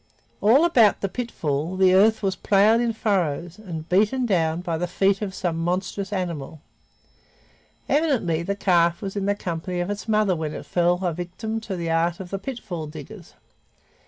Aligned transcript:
All 0.41 0.65
about 0.65 1.01
the 1.01 1.07
pitfall 1.07 1.75
the 1.77 1.93
earth 1.93 2.23
was 2.23 2.35
plowed 2.35 2.81
in 2.81 2.91
furrows 2.91 3.59
and 3.59 3.87
beaten 3.87 4.25
down 4.25 4.61
by 4.61 4.75
the 4.79 4.87
feet 4.87 5.21
of 5.21 5.35
some 5.35 5.57
monstrous 5.63 6.11
animal. 6.11 6.59
Evidently 7.87 8.41
the 8.41 8.55
calf 8.55 9.03
was 9.03 9.15
in 9.15 9.27
the 9.27 9.35
company 9.35 9.79
of 9.79 9.91
its 9.91 10.07
mother 10.07 10.35
when 10.35 10.55
it 10.55 10.65
fell 10.65 11.05
a 11.05 11.13
victim 11.13 11.61
to 11.61 11.75
the 11.75 11.91
art 11.91 12.19
of 12.19 12.31
the 12.31 12.39
pitfall 12.39 12.87
diggers. 12.87 13.35